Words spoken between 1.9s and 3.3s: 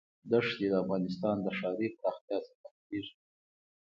پراختیا سبب کېږي.